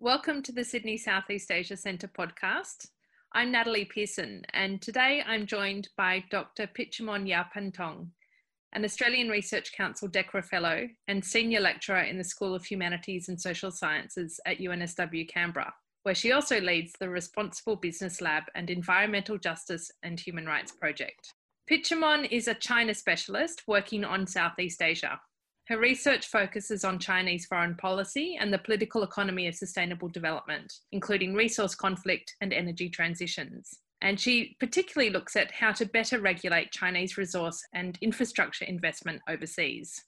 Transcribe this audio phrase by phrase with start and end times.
[0.00, 2.86] Welcome to the Sydney Southeast Asia Centre podcast.
[3.32, 6.68] I'm Natalie Pearson, and today I'm joined by Dr.
[6.68, 8.06] Pichamon Yeophantong,
[8.74, 13.40] an Australian Research Council DECRA Fellow and Senior Lecturer in the School of Humanities and
[13.40, 15.74] Social Sciences at UNSW Canberra,
[16.04, 21.34] where she also leads the Responsible Business Lab and Environmental Justice and Human Rights Project.
[21.68, 25.20] Pichamon is a China specialist working on Southeast Asia.
[25.68, 31.34] Her research focuses on Chinese foreign policy and the political economy of sustainable development, including
[31.34, 33.80] resource conflict and energy transitions.
[34.00, 40.04] And she particularly looks at how to better regulate Chinese resource and infrastructure investment overseas.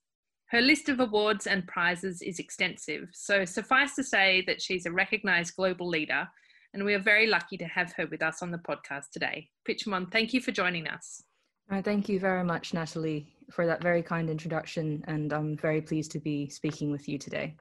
[0.46, 4.90] Her list of awards and prizes is extensive, so suffice to say that she's a
[4.90, 6.26] recognised global leader,
[6.72, 9.50] and we are very lucky to have her with us on the podcast today.
[9.68, 11.22] Pichamon, thank you for joining us.
[11.70, 16.18] Thank you very much, Natalie, for that very kind introduction, and I'm very pleased to
[16.18, 17.56] be speaking with you today.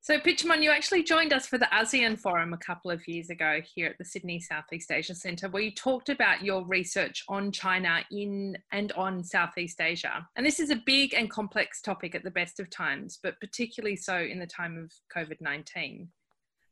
[0.00, 3.60] So, Pichamon, you actually joined us for the ASEAN Forum a couple of years ago
[3.74, 8.00] here at the Sydney Southeast Asia Centre, where you talked about your research on China
[8.10, 10.26] in and on Southeast Asia.
[10.36, 13.96] And this is a big and complex topic at the best of times, but particularly
[13.96, 16.08] so in the time of COVID 19.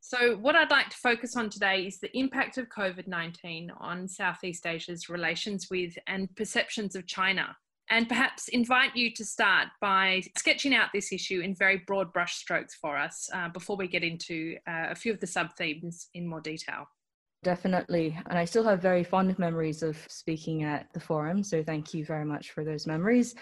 [0.08, 4.06] So, what I'd like to focus on today is the impact of COVID 19 on
[4.06, 7.56] Southeast Asia's relations with and perceptions of China.
[7.90, 12.74] And perhaps invite you to start by sketching out this issue in very broad brushstrokes
[12.80, 16.24] for us uh, before we get into uh, a few of the sub themes in
[16.24, 16.84] more detail.
[17.42, 18.16] Definitely.
[18.30, 21.42] And I still have very fond memories of speaking at the forum.
[21.42, 23.34] So thank you very much for those memories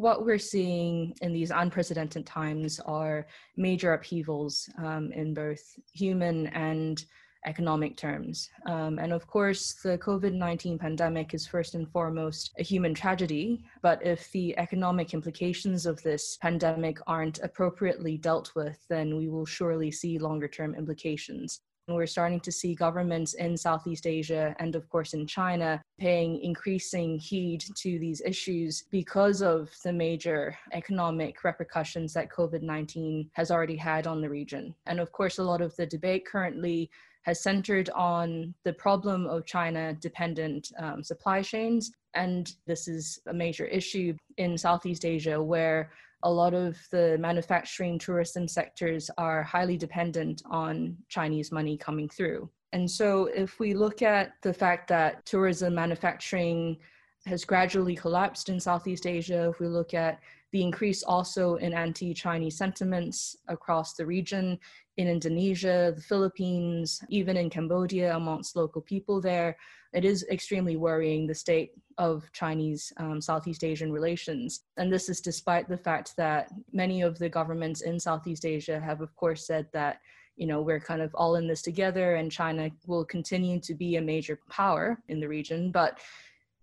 [0.00, 3.26] what we're seeing in these unprecedented times are
[3.58, 5.60] major upheavals um, in both
[5.92, 7.04] human and
[7.46, 8.48] economic terms.
[8.66, 13.62] Um, and of course, the COVID 19 pandemic is first and foremost a human tragedy.
[13.82, 19.46] But if the economic implications of this pandemic aren't appropriately dealt with, then we will
[19.46, 21.60] surely see longer term implications.
[21.94, 27.18] We're starting to see governments in Southeast Asia and, of course, in China paying increasing
[27.18, 33.76] heed to these issues because of the major economic repercussions that COVID 19 has already
[33.76, 34.74] had on the region.
[34.86, 36.90] And, of course, a lot of the debate currently
[37.22, 41.92] has centered on the problem of China dependent um, supply chains.
[42.14, 45.90] And this is a major issue in Southeast Asia where
[46.22, 52.50] a lot of the manufacturing tourism sectors are highly dependent on Chinese money coming through.
[52.72, 56.78] And so, if we look at the fact that tourism manufacturing
[57.26, 60.20] has gradually collapsed in Southeast Asia, if we look at
[60.52, 64.58] the increase also in anti Chinese sentiments across the region,
[64.96, 69.56] in Indonesia, the Philippines, even in Cambodia amongst local people there,
[69.92, 74.64] it is extremely worrying the state of Chinese um, Southeast Asian relations.
[74.76, 79.00] And this is despite the fact that many of the governments in Southeast Asia have,
[79.00, 80.00] of course, said that
[80.36, 83.96] you know we're kind of all in this together and china will continue to be
[83.96, 85.98] a major power in the region but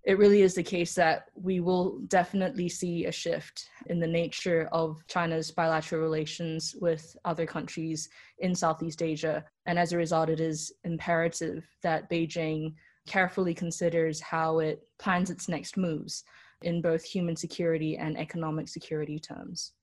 [0.08, 4.70] it really is the case that we will definitely see a shift in the nature
[4.72, 8.08] of China's bilateral relations with other countries
[8.40, 9.44] in Southeast Asia.
[9.66, 12.74] And as a result, it is imperative that Beijing
[13.06, 16.24] carefully considers how it plans its next moves
[16.62, 19.74] in both human security and economic security terms.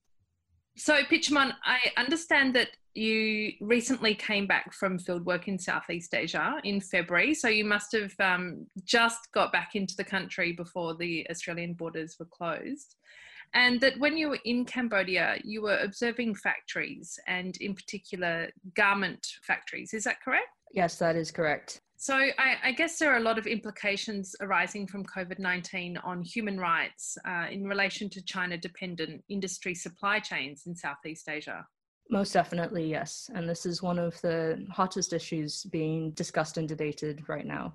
[0.79, 6.81] So, Pichamon, I understand that you recently came back from fieldwork in Southeast Asia in
[6.81, 11.75] February, so you must have um, just got back into the country before the Australian
[11.75, 12.97] borders were closed.
[13.53, 19.27] And that when you were in Cambodia, you were observing factories and, in particular, garment
[19.43, 19.95] factories.
[19.95, 20.49] Is that correct?
[20.73, 21.81] Yes, that is correct.
[21.97, 26.23] So, I, I, guess there are a lot of implications arising from COVID 19 on
[26.23, 31.65] human rights uh, in relation to China dependent industry supply chains in Southeast Asia.
[32.11, 33.31] Most definitely, yes.
[33.35, 37.75] And this is one of the hottest issues being discussed and debated right now.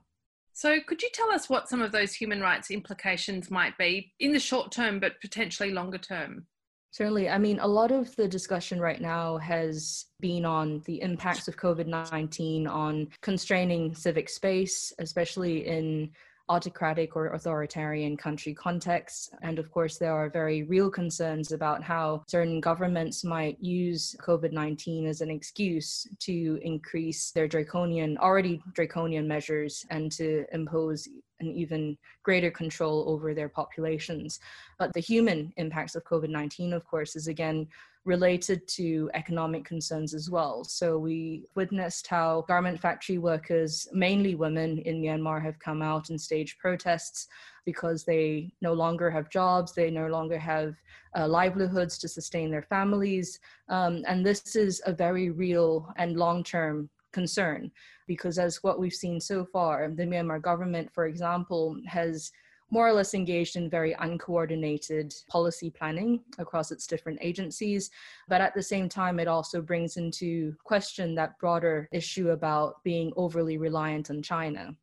[0.54, 4.34] So, could you tell us what some of those human rights implications might be in
[4.34, 6.46] the short term, but potentially longer term?
[6.92, 7.30] Certainly.
[7.30, 11.56] I mean, a lot of the discussion right now has been on the impacts of
[11.56, 16.12] COVID 19 on constraining civic space, especially in
[16.50, 19.30] autocratic or authoritarian country contexts.
[19.42, 24.52] And of course, there are very real concerns about how certain governments might use COVID
[24.52, 31.08] 19 as an excuse to increase their draconian, already draconian measures and to impose
[31.40, 34.40] an even greater control over their populations.
[34.78, 37.68] But the human impacts of COVID 19, of course, is again
[38.06, 40.64] related to economic concerns as well.
[40.64, 46.20] So we witnessed how garment factory workers, mainly women in Myanmar, have come out and
[46.20, 47.28] staged protests
[47.66, 50.76] because they no longer have jobs, they no longer have
[51.16, 53.40] uh, livelihoods to sustain their families.
[53.68, 57.72] Um, and this is a very real and long term concern
[58.08, 62.32] because, as what we've seen so far, the Myanmar government, for example, has
[62.72, 67.90] more or less engaged in very uncoordinated policy planning across its different agencies.
[68.28, 73.12] But at the same time, it also brings into question that broader issue about being
[73.16, 74.76] overly reliant on China.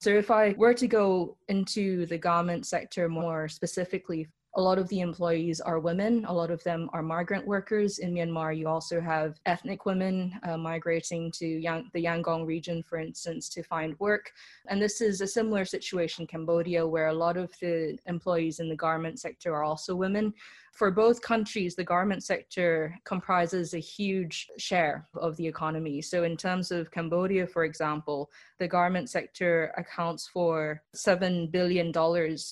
[0.00, 4.86] So, if I were to go into the garment sector more specifically, a lot of
[4.88, 6.26] the employees are women.
[6.26, 7.98] A lot of them are migrant workers.
[7.98, 12.98] In Myanmar, you also have ethnic women uh, migrating to Yang- the Yangon region, for
[12.98, 14.30] instance, to find work.
[14.68, 18.68] And this is a similar situation in Cambodia, where a lot of the employees in
[18.68, 20.34] the garment sector are also women.
[20.72, 26.02] For both countries, the garment sector comprises a huge share of the economy.
[26.02, 31.90] So, in terms of Cambodia, for example, the garment sector accounts for $7 billion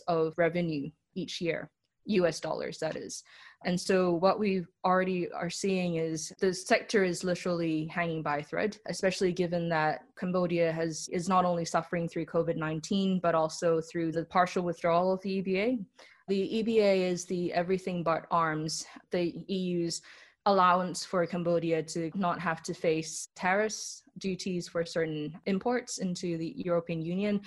[0.08, 1.70] of revenue each year.
[2.10, 3.22] US dollars, that is.
[3.64, 8.42] And so what we already are seeing is the sector is literally hanging by a
[8.42, 14.12] thread, especially given that Cambodia has is not only suffering through COVID-19, but also through
[14.12, 15.84] the partial withdrawal of the EBA.
[16.28, 20.00] The EBA is the everything but arms, the EU's
[20.46, 26.54] allowance for Cambodia to not have to face tariffs, duties for certain imports into the
[26.56, 27.42] European Union,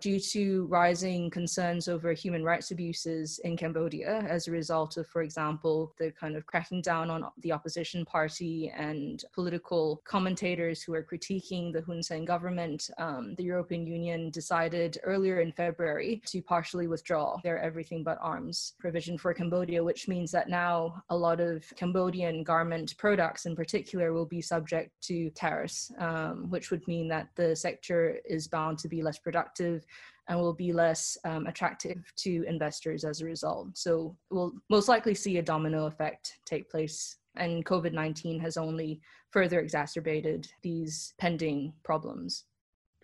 [0.00, 5.22] due to rising concerns over human rights abuses in Cambodia as a result of, for
[5.22, 11.02] example, the kind of cracking down on the opposition party and political commentators who are
[11.02, 16.86] critiquing the Hun Sen government, um, the European Union decided earlier in February to partially
[16.86, 21.64] withdraw their everything but arms provision for Cambodia, which means that now a lot of
[21.76, 27.28] Cambodian garment products in particular will be subject to tariffs, um, which would mean that
[27.36, 29.84] the sector is bound to be less productive
[30.30, 33.76] and will be less um, attractive to investors as a result.
[33.76, 37.16] So we'll most likely see a domino effect take place.
[37.36, 39.00] And COVID 19 has only
[39.30, 42.44] further exacerbated these pending problems.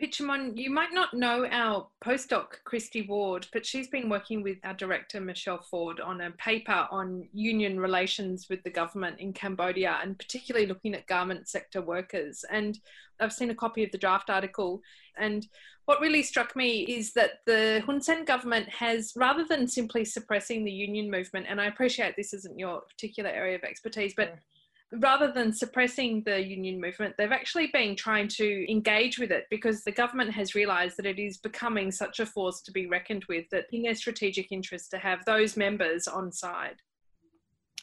[0.01, 4.75] Pichamon, you might not know our postdoc, Kristy Ward, but she's been working with our
[4.75, 10.19] director, Michele Ford, on a paper on union relations with the government in Cambodia and
[10.19, 12.45] particularly looking at garment sector workers.
[12.51, 12.79] And
[13.21, 14.83] I've seen a copy of the draft article.
[15.17, 15.47] And
[15.87, 20.63] what really struck me is that the Hun Sen government has, rather than simply suppressing
[20.63, 24.41] the union movement, and I appreciate this isn't your particular area of expertise, but sure
[24.99, 29.83] rather than suppressing the union movement, they've actually been trying to engage with it because
[29.83, 33.45] the government has realised that it is becoming such a force to be reckoned with
[33.51, 36.77] that in their strategic interest to have those members on side.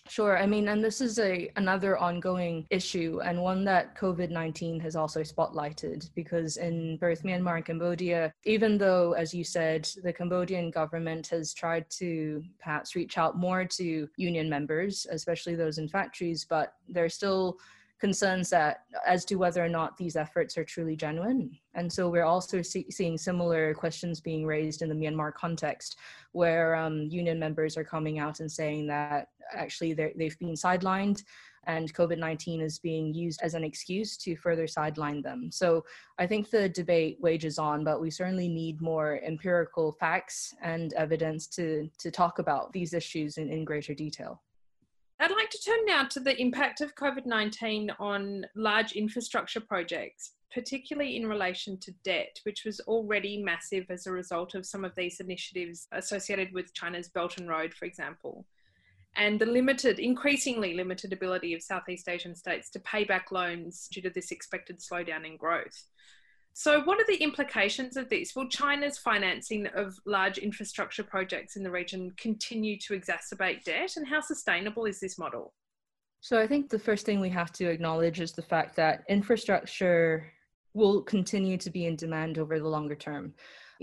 [0.10, 0.38] Sure.
[0.38, 5.22] I mean, and this is a another ongoing issue and one that COVID-19 has also
[5.22, 11.28] spotlighted because in both Myanmar and Cambodia, even though, as you said, the Cambodian government
[11.28, 16.74] has tried to perhaps reach out more to union members, especially those in factories, but
[16.90, 17.58] they're still
[18.04, 21.50] concerns that as to whether or not these efforts are truly genuine.
[21.74, 25.96] And so we're also see, seeing similar questions being raised in the Myanmar context,
[26.34, 31.24] where um, union members are coming out and saying that actually they've been sidelined
[31.66, 35.50] and COVID 19 is being used as an excuse to further sideline them.
[35.50, 35.86] So
[36.20, 41.48] I think the debate wages on, but we certainly need more empirical facts and evidence
[41.56, 44.42] to, to talk about these issues in, in greater detail.
[45.24, 50.34] I'd like to turn now to the impact of COVID 19 on large infrastructure projects,
[50.54, 54.94] particularly in relation to debt, which was already massive as a result of some of
[54.98, 58.46] these initiatives associated with China's Belt and Road, for example,
[59.16, 64.02] and the limited, increasingly limited ability of Southeast Asian states to pay back loans due
[64.02, 65.86] to this expected slowdown in growth.
[66.56, 68.36] So, what are the implications of this?
[68.36, 73.98] Will China's financing of large infrastructure projects in the region continue to exacerbate debt?
[73.98, 75.54] And how sustainable is this model?
[76.22, 80.32] So, I think the first thing we have to acknowledge is the fact that infrastructure
[80.76, 83.34] will continue to be in demand over the longer term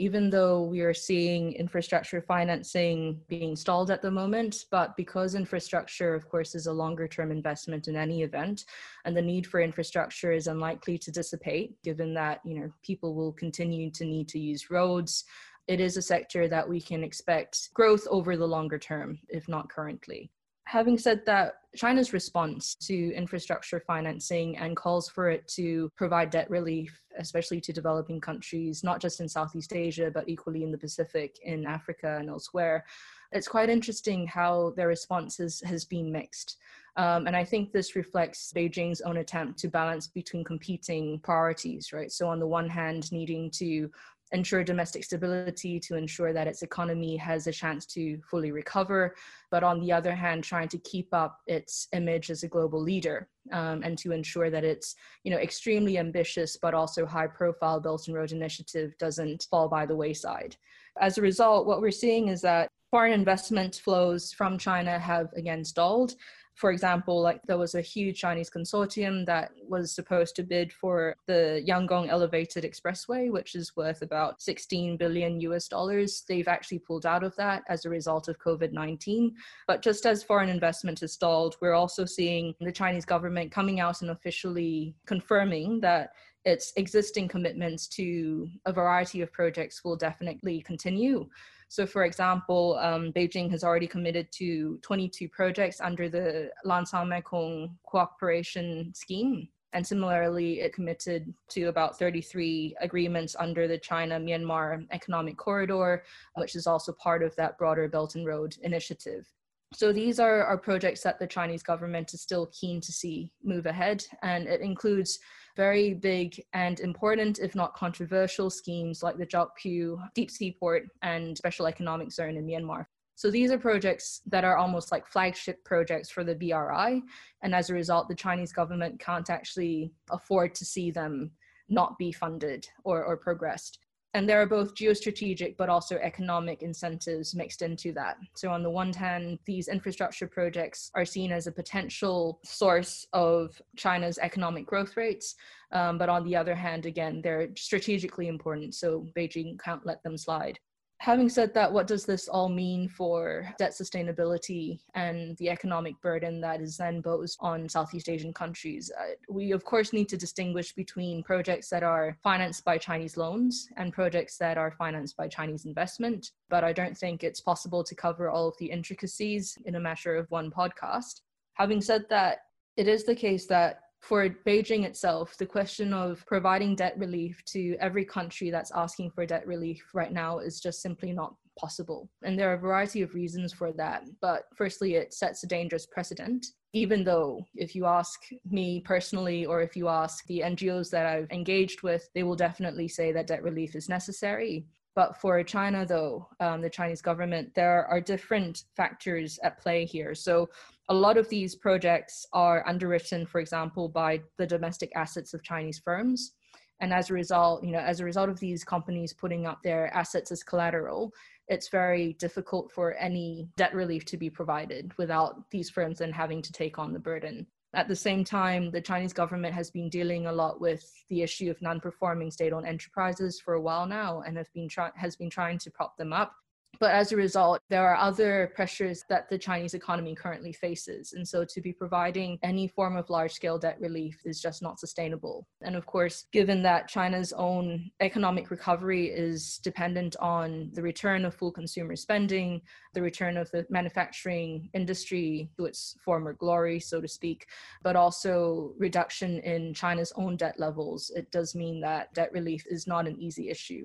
[0.01, 4.65] even though we are seeing infrastructure financing being stalled at the moment.
[4.71, 8.65] But because infrastructure, of course, is a longer term investment in any event,
[9.05, 13.33] and the need for infrastructure is unlikely to dissipate, given that you know people will
[13.33, 15.25] continue to need to use roads.
[15.69, 19.69] It is a sector that we can expect growth over the longer term, if not
[19.69, 20.31] currently.
[20.71, 26.49] Having said that, China's response to infrastructure financing and calls for it to provide debt
[26.49, 31.41] relief, especially to developing countries, not just in Southeast Asia, but equally in the Pacific,
[31.43, 32.85] in Africa, and elsewhere.
[33.33, 36.57] It's quite interesting how their response has, has been mixed.
[36.97, 42.13] Um, and I think this reflects Beijing's own attempt to balance between competing priorities, right?
[42.13, 43.91] So, on the one hand, needing to
[44.33, 49.15] ensure domestic stability, to ensure that its economy has a chance to fully recover,
[49.51, 53.29] but on the other hand, trying to keep up its image as a global leader
[53.53, 54.95] um, and to ensure that its
[55.25, 59.87] you know extremely ambitious but also high profile Belt and Road Initiative doesn't fall by
[59.87, 60.57] the wayside.
[61.01, 65.65] As a result, what we're seeing is that foreign investment flows from China have again
[65.65, 66.15] stalled
[66.61, 71.17] for example, like there was a huge Chinese consortium that was supposed to bid for
[71.27, 76.23] the Yangon Elevated Expressway, which is worth about 16 billion US dollars.
[76.29, 79.35] They've actually pulled out of that as a result of COVID 19.
[79.67, 84.03] But just as foreign investment has stalled, we're also seeing the Chinese government coming out
[84.03, 86.11] and officially confirming that
[86.45, 91.27] its existing commitments to a variety of projects will definitely continue.
[91.71, 97.79] So, for example, um, Beijing has already committed to 22 projects under the Lancang Mekong
[97.87, 99.49] Cooperation Scheme.
[99.73, 106.03] And similarly, it committed to about 33 agreements under the China Myanmar Economic Corridor,
[106.35, 109.25] which is also part of that broader Belt and Road initiative.
[109.73, 113.67] So these are, are projects that the Chinese government is still keen to see move
[113.67, 115.21] ahead, and it includes
[115.57, 121.37] very big and important, if not controversial, schemes like the Kyaukphyu Deep Sea Port and
[121.37, 122.87] Special Economic Zone in Myanmar.
[123.17, 127.03] So these are projects that are almost like flagship projects for the BRI.
[127.43, 131.33] And as a result, the Chinese government can't actually afford to see them
[131.69, 133.79] not be funded or, or progressed
[134.15, 138.17] and there are both geostrategic but also economic incentives mixed into that.
[138.35, 143.61] So, on the one hand, these infrastructure projects are seen as a potential source of
[143.77, 145.35] China's economic growth rates,
[145.73, 150.17] um, but on the other hand, again, they're strategically important, so Beijing can't let them
[150.17, 150.59] slide
[151.01, 156.43] having said that, what does this all mean for debt sustainability and the economic burden
[156.43, 158.93] that is then imposed on Southeast Asian countries?
[159.01, 163.67] Uh, we, of course, need to distinguish between projects that are financed by Chinese loans
[163.79, 166.33] and projects that are financed by Chinese investment.
[166.51, 170.17] But I don't think it's possible to cover all of the intricacies in a matter
[170.17, 171.23] of one podcast.
[171.55, 172.41] Having said that,
[172.77, 177.77] it is the case that for Beijing itself, the question of providing debt relief to
[177.81, 182.09] every country that's asking for debt relief right now is just simply not possible.
[182.23, 184.05] And there are a variety of reasons for that.
[184.21, 186.47] But firstly, it sets a dangerous precedent.
[186.73, 191.31] Even though, if you ask me personally, or if you ask the NGOs that I've
[191.31, 194.67] engaged with, they will definitely say that debt relief is necessary.
[194.97, 200.15] But for China, though, um, the Chinese government, there are different factors at play here.
[200.15, 200.49] So
[200.89, 205.79] a lot of these projects are underwritten, for example, by the domestic assets of Chinese
[205.79, 206.33] firms.
[206.81, 209.95] And as a result, you know, as a result of these companies putting up their
[209.95, 211.13] assets as collateral,
[211.47, 216.41] it's very difficult for any debt relief to be provided without these firms then having
[216.43, 217.47] to take on the burden.
[217.73, 221.51] At the same time, the Chinese government has been dealing a lot with the issue
[221.51, 225.59] of non-performing state-owned enterprises for a while now, and have been try- has been trying
[225.59, 226.35] to prop them up.
[226.81, 231.13] But as a result, there are other pressures that the Chinese economy currently faces.
[231.13, 234.81] And so to be providing any form of large scale debt relief is just not
[234.81, 235.47] sustainable.
[235.61, 241.35] And of course, given that China's own economic recovery is dependent on the return of
[241.35, 242.63] full consumer spending,
[242.95, 247.47] the return of the manufacturing industry to its former glory, so to speak,
[247.83, 252.87] but also reduction in China's own debt levels, it does mean that debt relief is
[252.87, 253.85] not an easy issue.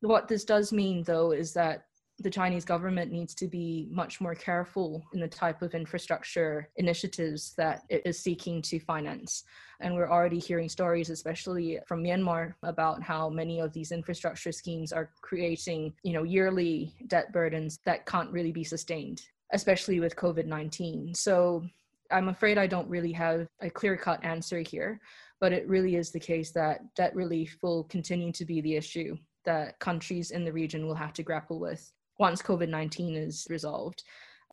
[0.00, 1.86] What this does mean, though, is that
[2.20, 7.54] the Chinese government needs to be much more careful in the type of infrastructure initiatives
[7.56, 9.42] that it is seeking to finance.
[9.80, 14.92] And we're already hearing stories, especially from Myanmar, about how many of these infrastructure schemes
[14.92, 21.16] are creating, you know, yearly debt burdens that can't really be sustained, especially with COVID-19.
[21.16, 21.64] So
[22.12, 25.00] I'm afraid I don't really have a clear-cut answer here,
[25.40, 29.16] but it really is the case that debt relief will continue to be the issue
[29.44, 34.02] that countries in the region will have to grapple with once COVID 19 is resolved.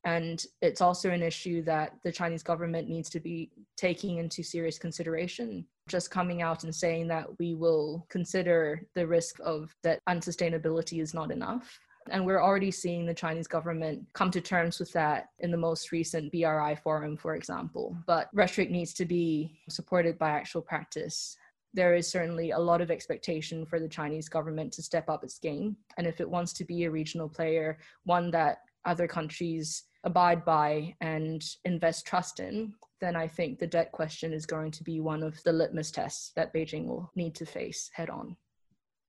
[0.04, 4.78] And it's also an issue that the Chinese government needs to be taking into serious
[4.78, 5.64] consideration.
[5.88, 11.14] Just coming out and saying that we will consider the risk of that unsustainability is
[11.14, 11.78] not enough.
[12.10, 15.92] And we're already seeing the Chinese government come to terms with that in the most
[15.92, 17.96] recent BRI forum, for example.
[18.06, 21.36] But rhetoric needs to be supported by actual practice
[21.74, 25.38] there is certainly a lot of expectation for the Chinese government to step up its
[25.38, 25.76] game.
[25.96, 30.94] And if it wants to be a regional player, one that other countries abide by
[31.00, 35.22] and invest trust in, then I think the debt question is going to be one
[35.22, 38.36] of the litmus tests that Beijing will need to face head on.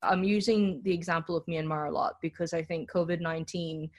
[0.02, 3.90] I'm using the example of Myanmar a lot because I think COVID 19,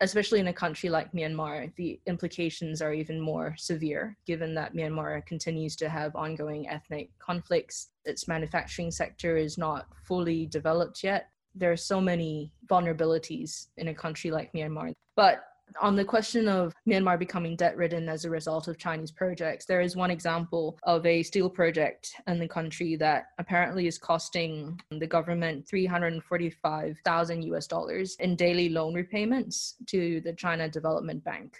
[0.00, 5.24] especially in a country like Myanmar, the implications are even more severe given that Myanmar
[5.26, 7.90] continues to have ongoing ethnic conflicts.
[8.04, 11.30] Its manufacturing sector is not fully developed yet.
[11.54, 14.92] There are so many vulnerabilities in a country like Myanmar.
[15.16, 15.44] But
[15.80, 19.80] on the question of Myanmar becoming debt ridden as a result of Chinese projects, there
[19.80, 25.06] is one example of a steel project in the country that apparently is costing the
[25.06, 31.56] government 345,000 US dollars in daily loan repayments to the China Development Bank.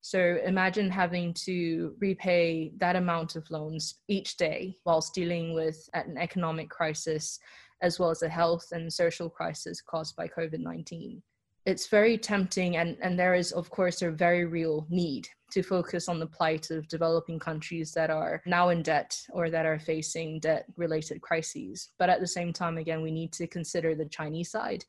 [0.00, 6.16] So imagine having to repay that amount of loans each day whilst dealing with an
[6.18, 7.38] economic crisis
[7.82, 11.22] as well as a health and social crisis caused by COVID 19
[11.68, 16.08] it's very tempting and, and there is of course a very real need to focus
[16.08, 20.40] on the plight of developing countries that are now in debt or that are facing
[20.40, 21.90] debt related crises.
[21.98, 24.82] But at the same time again we need to consider the chinese side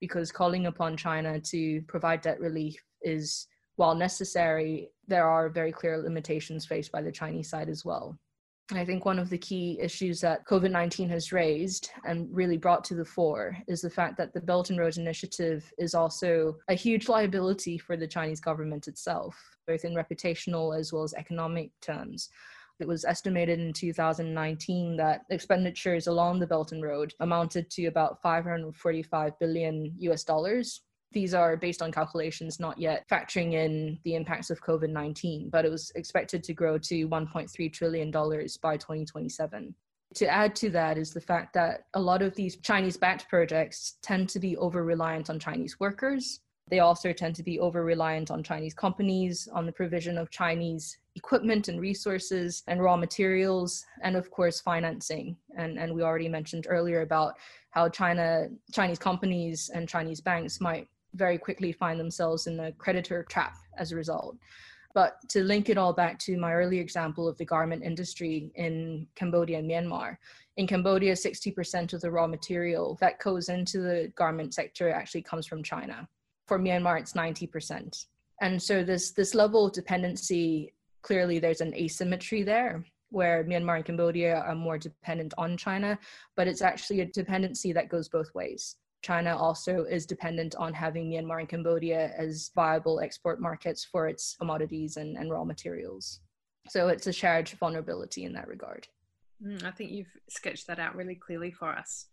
[0.00, 5.98] because calling upon china to provide debt relief is while necessary there are very clear
[5.98, 8.18] limitations faced by the chinese side as well
[8.72, 12.82] I think one of the key issues that COVID 19 has raised and really brought
[12.84, 16.74] to the fore is the fact that the Belt and Road Initiative is also a
[16.74, 22.30] huge liability for the Chinese government itself, both in reputational as well as economic terms.
[22.80, 28.22] It was estimated in 2019 that expenditures along the Belt and Road amounted to about
[28.22, 30.80] 545 billion US dollars,
[31.14, 35.64] these are based on calculations not yet factoring in the impacts of COVID 19, but
[35.64, 39.74] it was expected to grow to $1.3 trillion by 2027.
[40.16, 43.96] To add to that is the fact that a lot of these Chinese backed projects
[44.02, 46.40] tend to be over reliant on Chinese workers.
[46.70, 50.98] They also tend to be over reliant on Chinese companies, on the provision of Chinese
[51.16, 55.36] equipment and resources and raw materials, and of course, financing.
[55.56, 57.34] And, and we already mentioned earlier about
[57.70, 63.24] how China, Chinese companies and Chinese banks might very quickly find themselves in the creditor
[63.28, 64.36] trap as a result.
[64.94, 69.08] But to link it all back to my early example of the garment industry in
[69.16, 70.18] Cambodia and Myanmar,
[70.56, 75.46] in Cambodia, 60% of the raw material that goes into the garment sector actually comes
[75.46, 76.08] from China.
[76.46, 78.06] For Myanmar, it's 90%.
[78.40, 83.84] And so this, this level of dependency, clearly there's an asymmetry there where Myanmar and
[83.84, 85.98] Cambodia are more dependent on China,
[86.36, 88.76] but it's actually a dependency that goes both ways.
[89.04, 94.34] China also is dependent on having Myanmar and Cambodia as viable export markets for its
[94.36, 96.20] commodities and, and raw materials.
[96.70, 98.88] So it's a shared vulnerability in that regard.
[99.46, 102.06] Mm, I think you've sketched that out really clearly for us.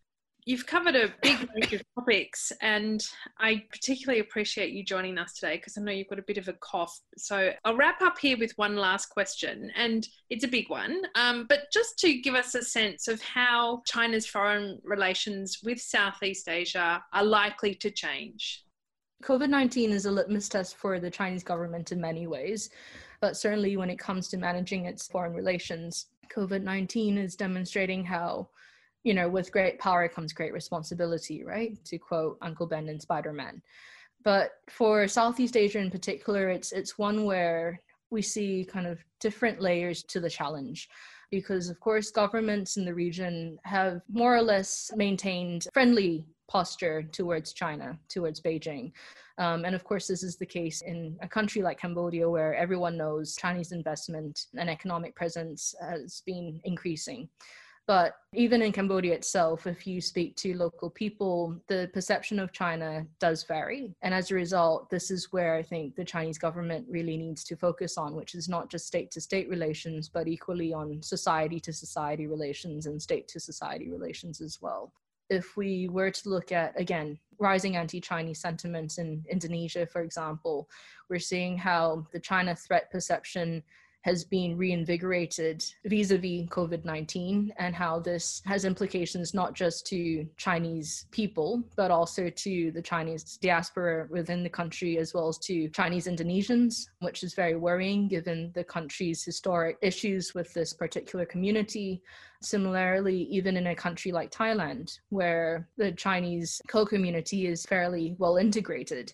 [0.45, 3.05] You've covered a big range of topics, and
[3.37, 6.47] I particularly appreciate you joining us today because I know you've got a bit of
[6.47, 6.99] a cough.
[7.15, 11.45] So I'll wrap up here with one last question, and it's a big one, um,
[11.47, 17.03] but just to give us a sense of how China's foreign relations with Southeast Asia
[17.13, 18.63] are likely to change.
[19.23, 22.71] COVID 19 is a litmus test for the Chinese government in many ways,
[23.19, 28.49] but certainly when it comes to managing its foreign relations, COVID 19 is demonstrating how
[29.03, 31.83] you know, with great power comes great responsibility, right?
[31.85, 33.61] To quote Uncle Ben in Spider Man.
[34.23, 39.61] But for Southeast Asia in particular, it's it's one where we see kind of different
[39.61, 40.89] layers to the challenge
[41.31, 47.53] because of course governments in the region have more or less maintained friendly posture towards
[47.53, 48.91] China, towards Beijing.
[49.37, 52.97] Um, and of course, this is the case in a country like Cambodia, where everyone
[52.97, 57.29] knows Chinese investment and economic presence has been increasing.
[57.87, 63.05] But even in Cambodia itself, if you speak to local people, the perception of China
[63.19, 63.93] does vary.
[64.01, 67.55] And as a result, this is where I think the Chinese government really needs to
[67.55, 71.73] focus on, which is not just state to state relations, but equally on society to
[71.73, 74.93] society relations and state to society relations as well.
[75.29, 80.69] If we were to look at, again, rising anti Chinese sentiments in Indonesia, for example,
[81.09, 83.63] we're seeing how the China threat perception
[84.01, 91.63] has been reinvigorated vis-a-vis COVID-19 and how this has implications not just to Chinese people,
[91.75, 96.87] but also to the Chinese diaspora within the country, as well as to Chinese Indonesians,
[96.99, 102.01] which is very worrying given the country's historic issues with this particular community.
[102.41, 109.13] Similarly, even in a country like Thailand, where the Chinese co-community is fairly well integrated,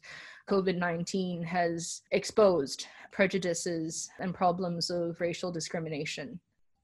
[0.50, 6.39] COVID 19 has exposed prejudices and problems of racial discrimination.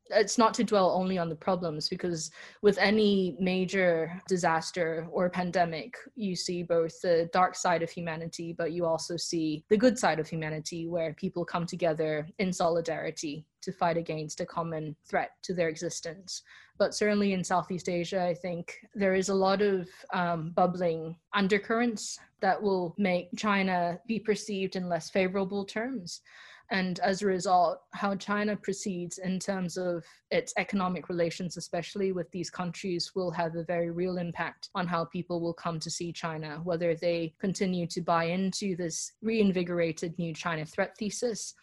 [0.09, 2.29] It's not to dwell only on the problems because
[2.61, 8.73] with any major disaster or pandemic you see both the dark side of humanity but
[8.73, 13.71] you also see the good side of humanity where people come together in solidarity to
[13.71, 16.43] fight against a common threat to their existence.
[16.77, 22.19] But certainly in southeast asia i think there is a lot of um, bubbling undercurrents
[22.41, 26.21] that will make china be perceived in less favorable terms
[26.71, 32.31] and as a result, how China proceeds in terms of its economic relations, especially with
[32.31, 36.11] these countries, will have a very real impact on how people will come to see
[36.11, 41.53] China, whether they continue to buy into this reinvigorated new China threat thesis,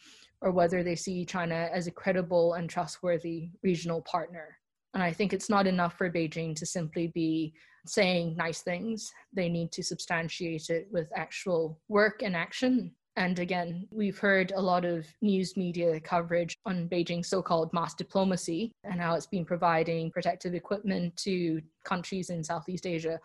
[0.43, 4.59] or whether they see China as a credible and trustworthy regional partner.
[4.95, 7.55] And I think it's not enough for Beijing to simply be
[7.87, 9.11] saying nice things.
[9.33, 14.61] They need to substantiate it with actual work and action and again, we've heard a
[14.61, 19.45] lot of news media coverage on Beijing's so called mass diplomacy and how it's been
[19.45, 23.19] providing protective equipment to countries in Southeast Asia.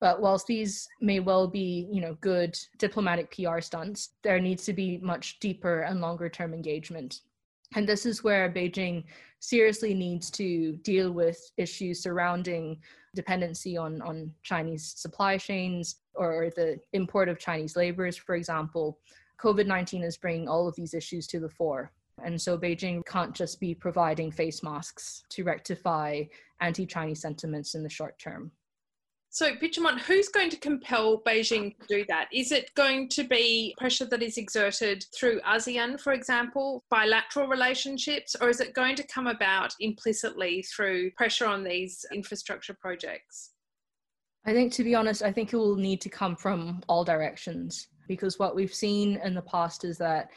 [0.00, 4.72] But whilst these may well be, you know, good diplomatic PR stunts, there needs to
[4.72, 7.20] be much deeper and longer term engagement.
[7.74, 9.04] And this is where Beijing
[9.40, 12.78] seriously needs to deal with issues surrounding
[13.14, 18.98] dependency on, on Chinese supply chains or the import of Chinese laborers, for example,
[19.40, 21.92] COVID 19 is bringing all of these issues to the fore.
[22.22, 26.22] And so Beijing can't just be providing face masks to rectify
[26.60, 28.50] anti Chinese sentiments in the short term.
[29.28, 32.28] So, Pichamon, who's going to compel Beijing to do that?
[32.32, 38.34] Is it going to be pressure that is exerted through ASEAN, for example, bilateral relationships,
[38.40, 43.50] or is it going to come about implicitly through pressure on these infrastructure projects?
[44.46, 47.88] I think, to be honest, I think it will need to come from all directions
[48.06, 50.30] because what we've seen in the past is that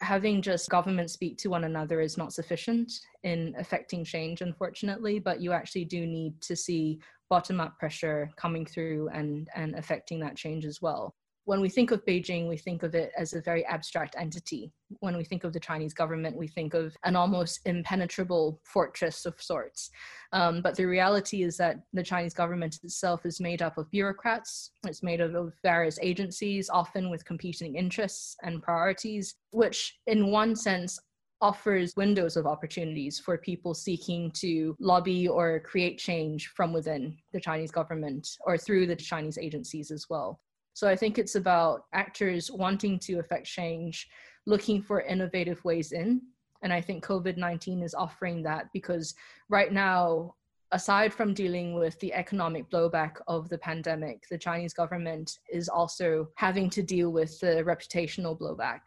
[0.00, 2.90] having just governments speak to one another is not sufficient
[3.22, 8.64] in affecting change, unfortunately, but you actually do need to see bottom up pressure coming
[8.64, 11.14] through and, and affecting that change as well
[11.50, 14.70] when we think of Beijing, we think of it as a very abstract entity.
[15.00, 19.34] When we think of the Chinese government, we think of an almost impenetrable fortress of
[19.42, 19.90] sorts.
[20.32, 24.70] Um, but the reality is that the Chinese government itself is made up of bureaucrats,
[24.86, 30.54] it's made up of various agencies, often with competing interests and priorities, which, in one
[30.54, 31.00] sense,
[31.40, 37.40] offers windows of opportunities for people seeking to lobby or create change from within the
[37.40, 40.38] Chinese government or through the Chinese agencies as well.
[40.74, 44.08] So I think it's about actors wanting to affect change,
[44.46, 46.22] looking for innovative ways in.
[46.62, 49.14] And I think COVID 19 is offering that because
[49.48, 50.34] right now,
[50.72, 56.28] aside from dealing with the economic blowback of the pandemic, the Chinese government is also
[56.36, 58.80] having to deal with the reputational blowback.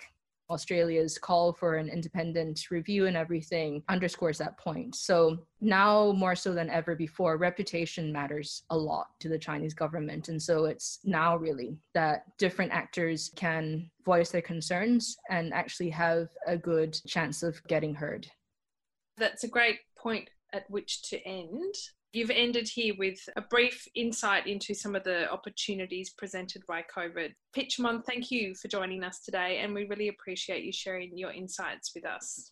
[0.49, 4.95] Australia's call for an independent review and everything underscores that point.
[4.95, 10.29] So now more so than ever before, reputation matters a lot to the Chinese government.
[10.29, 16.27] And so it's now really that different actors can voice their concerns and actually have
[16.45, 18.27] a good chance of getting heard.
[19.17, 21.75] That's a great point at which to end.
[22.13, 27.34] You've ended here with a brief insight into some of the opportunities presented by COVID.
[27.58, 31.91] Pichamon, thank you for joining us today, and we really appreciate you sharing your insights
[31.95, 32.52] with us.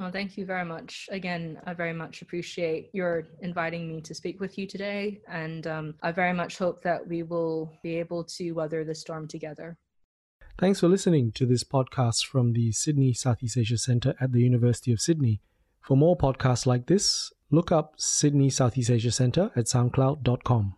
[0.00, 1.06] Oh, thank you very much.
[1.10, 5.94] Again, I very much appreciate your inviting me to speak with you today, and um,
[6.02, 9.76] I very much hope that we will be able to weather the storm together.
[10.58, 14.94] Thanks for listening to this podcast from the Sydney Southeast Asia Centre at the University
[14.94, 15.42] of Sydney.
[15.82, 20.77] For more podcasts like this, look up Sydney Southeast Asia Centre at soundcloud.com.